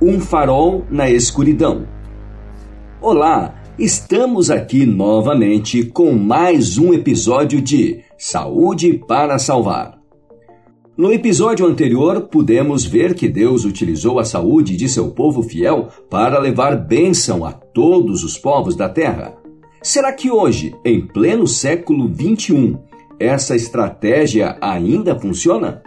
Um 0.00 0.20
farol 0.20 0.84
na 0.90 1.08
escuridão. 1.08 1.88
Olá, 3.00 3.54
estamos 3.78 4.50
aqui 4.50 4.84
novamente 4.84 5.84
com 5.84 6.12
mais 6.12 6.76
um 6.76 6.92
episódio 6.92 7.62
de 7.62 8.02
Saúde 8.18 9.02
para 9.08 9.38
Salvar. 9.38 9.98
No 10.98 11.10
episódio 11.10 11.66
anterior, 11.66 12.28
pudemos 12.30 12.84
ver 12.84 13.14
que 13.14 13.26
Deus 13.26 13.64
utilizou 13.64 14.18
a 14.18 14.24
saúde 14.26 14.76
de 14.76 14.86
seu 14.86 15.12
povo 15.12 15.42
fiel 15.42 15.88
para 16.10 16.38
levar 16.38 16.76
bênção 16.76 17.42
a 17.42 17.52
todos 17.52 18.22
os 18.22 18.36
povos 18.36 18.76
da 18.76 18.90
terra. 18.90 19.34
Será 19.82 20.12
que 20.12 20.30
hoje, 20.30 20.76
em 20.84 21.06
pleno 21.06 21.46
século 21.46 22.06
XXI, 22.06 22.76
essa 23.18 23.56
estratégia 23.56 24.58
ainda 24.60 25.18
funciona? 25.18 25.85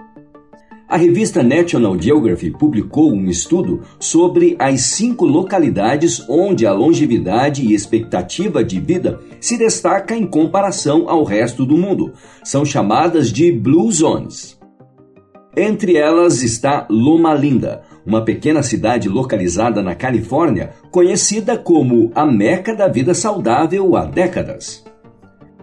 A 0.89 0.97
revista 0.97 1.43
National 1.43 2.01
Geographic 2.01 2.57
publicou 2.57 3.13
um 3.13 3.29
estudo 3.29 3.81
sobre 3.99 4.55
as 4.57 4.81
cinco 4.81 5.23
localidades 5.23 6.27
onde 6.27 6.65
a 6.65 6.73
longevidade 6.73 7.63
e 7.63 7.75
expectativa 7.75 8.63
de 8.63 8.79
vida 8.79 9.19
se 9.39 9.55
destaca 9.55 10.15
em 10.15 10.25
comparação 10.25 11.07
ao 11.07 11.23
resto 11.23 11.63
do 11.63 11.77
mundo. 11.77 12.11
São 12.43 12.65
chamadas 12.65 13.31
de 13.31 13.51
Blue 13.51 13.91
Zones. 13.91 14.57
Entre 15.55 15.95
elas 15.95 16.41
está 16.41 16.87
Loma 16.89 17.35
Linda, 17.35 17.83
uma 18.03 18.25
pequena 18.25 18.63
cidade 18.63 19.07
localizada 19.07 19.83
na 19.83 19.93
Califórnia, 19.93 20.71
conhecida 20.89 21.55
como 21.55 22.11
a 22.15 22.25
Meca 22.25 22.75
da 22.75 22.87
vida 22.87 23.13
saudável 23.13 23.95
há 23.95 24.05
décadas. 24.05 24.88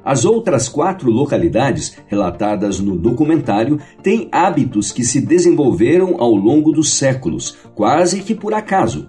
As 0.06 0.24
outras 0.24 0.68
quatro 0.68 1.10
localidades 1.10 1.96
relatadas 2.06 2.78
no 2.78 2.96
documentário 2.96 3.80
têm 4.04 4.28
hábitos 4.30 4.92
que 4.92 5.02
se 5.02 5.20
desenvolveram 5.20 6.14
ao 6.20 6.32
longo 6.32 6.70
dos 6.70 6.92
séculos, 6.92 7.58
quase 7.74 8.20
que 8.20 8.32
por 8.32 8.54
acaso. 8.54 9.08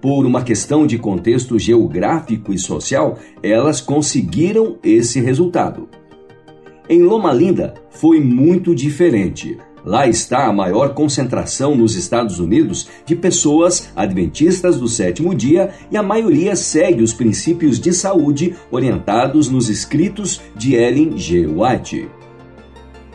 Por 0.00 0.24
uma 0.24 0.40
questão 0.40 0.86
de 0.86 0.96
contexto 0.96 1.58
geográfico 1.58 2.50
e 2.50 2.58
social, 2.58 3.18
elas 3.42 3.82
conseguiram 3.82 4.78
esse 4.82 5.20
resultado. 5.20 5.86
Em 6.88 7.02
Loma 7.02 7.30
Linda 7.30 7.74
foi 7.90 8.18
muito 8.18 8.74
diferente. 8.74 9.58
Lá 9.88 10.06
está 10.06 10.44
a 10.44 10.52
maior 10.52 10.92
concentração 10.92 11.74
nos 11.74 11.94
Estados 11.94 12.38
Unidos 12.38 12.90
de 13.06 13.16
pessoas 13.16 13.88
adventistas 13.96 14.78
do 14.78 14.86
sétimo 14.86 15.34
dia 15.34 15.70
e 15.90 15.96
a 15.96 16.02
maioria 16.02 16.54
segue 16.54 17.02
os 17.02 17.14
princípios 17.14 17.80
de 17.80 17.94
saúde 17.94 18.54
orientados 18.70 19.48
nos 19.48 19.70
escritos 19.70 20.42
de 20.54 20.74
Ellen 20.74 21.16
G. 21.16 21.46
White. 21.46 22.06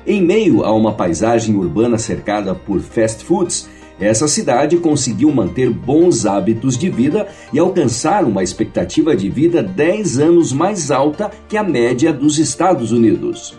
Em 0.03 0.19
meio 0.19 0.63
a 0.63 0.73
uma 0.73 0.93
paisagem 0.93 1.55
urbana 1.55 1.99
cercada 1.99 2.55
por 2.55 2.79
fast 2.79 3.23
foods, 3.23 3.69
essa 3.99 4.27
cidade 4.27 4.77
conseguiu 4.77 5.31
manter 5.31 5.69
bons 5.69 6.25
hábitos 6.25 6.75
de 6.75 6.89
vida 6.89 7.27
e 7.53 7.59
alcançar 7.59 8.23
uma 8.23 8.41
expectativa 8.41 9.15
de 9.15 9.29
vida 9.29 9.61
10 9.61 10.17
anos 10.17 10.51
mais 10.51 10.89
alta 10.89 11.29
que 11.47 11.55
a 11.55 11.63
média 11.63 12.11
dos 12.11 12.39
Estados 12.39 12.91
Unidos. 12.91 13.55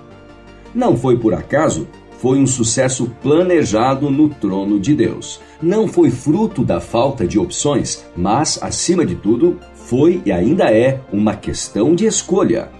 Não 0.74 0.96
foi 0.96 1.16
por 1.16 1.32
acaso 1.32 1.86
foi 2.18 2.38
um 2.38 2.46
sucesso 2.46 3.10
planejado 3.22 4.10
no 4.10 4.28
trono 4.28 4.78
de 4.80 4.94
Deus. 4.94 5.40
Não 5.60 5.86
foi 5.86 6.10
fruto 6.10 6.64
da 6.64 6.80
falta 6.80 7.26
de 7.26 7.38
opções, 7.38 8.04
mas, 8.16 8.58
acima 8.62 9.04
de 9.04 9.14
tudo, 9.14 9.58
foi 9.74 10.22
e 10.24 10.32
ainda 10.32 10.64
é 10.70 11.00
uma 11.12 11.34
questão 11.34 11.94
de 11.94 12.06
escolha. 12.06 12.70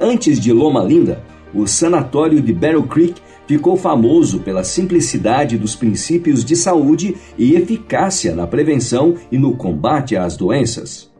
Antes 0.00 0.40
de 0.40 0.52
Loma 0.52 0.82
Linda, 0.82 1.22
o 1.54 1.66
sanatório 1.66 2.40
de 2.40 2.52
Battle 2.52 2.82
Creek 2.84 3.20
ficou 3.46 3.76
famoso 3.76 4.40
pela 4.40 4.64
simplicidade 4.64 5.58
dos 5.58 5.76
princípios 5.76 6.44
de 6.44 6.56
saúde 6.56 7.16
e 7.36 7.54
eficácia 7.54 8.34
na 8.34 8.46
prevenção 8.46 9.14
e 9.30 9.38
no 9.38 9.54
combate 9.54 10.16
às 10.16 10.36
doenças. 10.36 11.11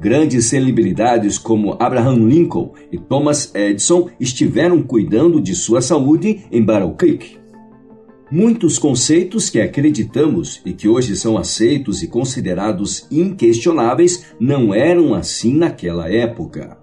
Grandes 0.00 0.44
celebridades 0.44 1.38
como 1.38 1.76
Abraham 1.80 2.28
Lincoln 2.28 2.72
e 2.92 2.98
Thomas 2.98 3.52
Edison 3.52 4.08
estiveram 4.20 4.80
cuidando 4.80 5.40
de 5.40 5.56
sua 5.56 5.80
saúde 5.80 6.44
em 6.52 6.62
Battle 6.62 6.94
Creek. 6.94 7.36
Muitos 8.30 8.78
conceitos 8.78 9.50
que 9.50 9.60
acreditamos 9.60 10.60
e 10.64 10.72
que 10.72 10.86
hoje 10.86 11.16
são 11.16 11.36
aceitos 11.36 12.02
e 12.02 12.06
considerados 12.06 13.08
inquestionáveis 13.10 14.26
não 14.38 14.72
eram 14.72 15.14
assim 15.14 15.54
naquela 15.54 16.08
época. 16.08 16.78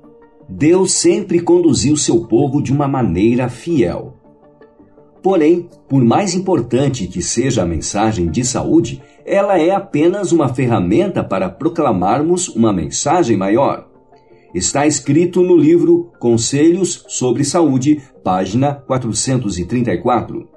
Deus 0.49 0.91
sempre 0.91 1.39
conduziu 1.39 1.95
seu 1.95 2.25
povo 2.25 2.61
de 2.61 2.73
uma 2.73 2.87
maneira 2.87 3.47
fiel. 3.47 4.17
Porém, 5.23 5.69
por 5.87 6.03
mais 6.03 6.35
importante 6.35 7.07
que 7.07 7.21
seja 7.21 7.63
a 7.63 7.65
mensagem 7.65 8.29
de 8.29 8.43
saúde, 8.43 9.01
ela 9.25 9.59
é 9.59 9.71
apenas 9.71 10.31
uma 10.31 10.53
ferramenta 10.53 11.23
para 11.23 11.49
proclamarmos 11.49 12.47
uma 12.49 12.71
mensagem 12.71 13.35
maior. 13.35 13.87
Está 14.53 14.85
escrito 14.85 15.41
no 15.41 15.57
livro 15.57 16.13
Conselhos 16.19 17.03
sobre 17.09 17.43
Saúde, 17.43 18.01
página 18.23 18.75
434. 18.75 20.47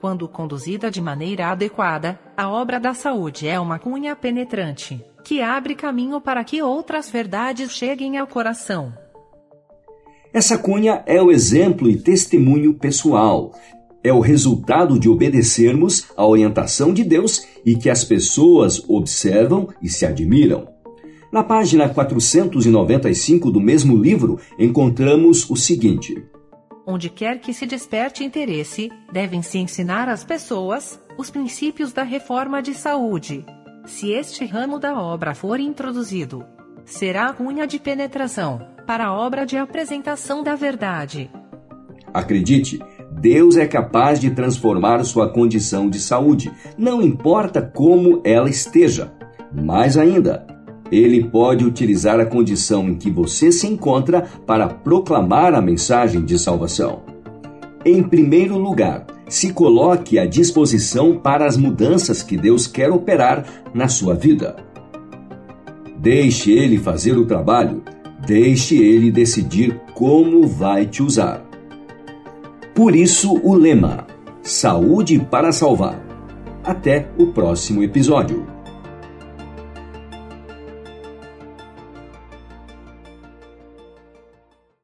Quando 0.00 0.26
conduzida 0.26 0.90
de 0.90 1.00
maneira 1.00 1.48
adequada, 1.48 2.18
a 2.34 2.48
obra 2.48 2.80
da 2.80 2.94
saúde 2.94 3.46
é 3.46 3.60
uma 3.60 3.78
cunha 3.78 4.16
penetrante, 4.16 5.04
que 5.22 5.42
abre 5.42 5.74
caminho 5.74 6.22
para 6.22 6.42
que 6.42 6.62
outras 6.62 7.10
verdades 7.10 7.72
cheguem 7.72 8.16
ao 8.16 8.26
coração. 8.26 8.94
Essa 10.32 10.56
cunha 10.56 11.02
é 11.04 11.20
o 11.20 11.30
exemplo 11.30 11.90
e 11.90 11.98
testemunho 11.98 12.72
pessoal. 12.72 13.52
É 14.02 14.12
o 14.12 14.20
resultado 14.20 14.98
de 14.98 15.08
obedecermos 15.08 16.06
à 16.16 16.26
orientação 16.26 16.92
de 16.92 17.04
Deus 17.04 17.46
e 17.64 17.76
que 17.76 17.90
as 17.90 18.02
pessoas 18.02 18.82
observam 18.88 19.68
e 19.82 19.88
se 19.88 20.06
admiram. 20.06 20.68
Na 21.30 21.44
página 21.44 21.88
495 21.88 23.50
do 23.50 23.60
mesmo 23.60 23.96
livro, 23.96 24.40
encontramos 24.58 25.48
o 25.48 25.54
seguinte: 25.54 26.24
Onde 26.86 27.08
quer 27.08 27.40
que 27.40 27.52
se 27.52 27.66
desperte 27.66 28.24
interesse, 28.24 28.90
devem 29.12 29.42
se 29.42 29.58
ensinar 29.58 30.08
às 30.08 30.24
pessoas 30.24 30.98
os 31.16 31.30
princípios 31.30 31.92
da 31.92 32.02
reforma 32.02 32.60
de 32.62 32.74
saúde. 32.74 33.44
Se 33.86 34.10
este 34.10 34.44
ramo 34.44 34.78
da 34.78 35.00
obra 35.00 35.34
for 35.34 35.60
introduzido, 35.60 36.44
será 36.84 37.26
a 37.26 37.32
cunha 37.32 37.66
de 37.66 37.78
penetração 37.78 38.60
para 38.86 39.06
a 39.06 39.12
obra 39.12 39.46
de 39.46 39.56
apresentação 39.56 40.42
da 40.42 40.56
verdade. 40.56 41.30
Acredite, 42.12 42.80
Deus 43.20 43.56
é 43.56 43.66
capaz 43.66 44.18
de 44.18 44.30
transformar 44.30 45.04
sua 45.04 45.28
condição 45.28 45.88
de 45.88 46.00
saúde, 46.00 46.50
não 46.76 47.02
importa 47.02 47.60
como 47.60 48.20
ela 48.24 48.48
esteja. 48.48 49.12
Mais 49.52 49.96
ainda, 49.96 50.46
ele 50.90 51.24
pode 51.24 51.64
utilizar 51.64 52.18
a 52.18 52.26
condição 52.26 52.88
em 52.88 52.94
que 52.94 53.10
você 53.10 53.52
se 53.52 53.66
encontra 53.66 54.22
para 54.46 54.68
proclamar 54.68 55.54
a 55.54 55.60
mensagem 55.60 56.24
de 56.24 56.38
salvação. 56.38 57.02
Em 57.84 58.02
primeiro 58.02 58.56
lugar, 58.58 59.06
se 59.28 59.52
coloque 59.52 60.18
à 60.18 60.26
disposição 60.26 61.16
para 61.18 61.46
as 61.46 61.56
mudanças 61.56 62.22
que 62.22 62.36
Deus 62.36 62.66
quer 62.66 62.90
operar 62.90 63.44
na 63.74 63.86
sua 63.88 64.14
vida. 64.14 64.56
Deixe 65.98 66.50
Ele 66.50 66.78
fazer 66.78 67.16
o 67.16 67.26
trabalho 67.26 67.82
Deixe 68.26 68.76
ele 68.76 69.10
decidir 69.10 69.80
como 69.94 70.46
vai 70.46 70.86
te 70.86 71.02
usar. 71.02 71.49
Por 72.74 72.94
isso, 72.94 73.40
o 73.42 73.54
lema: 73.54 74.06
Saúde 74.42 75.18
para 75.18 75.52
salvar. 75.52 76.00
Até 76.62 77.08
o 77.18 77.28
próximo 77.28 77.82
episódio. 77.82 78.59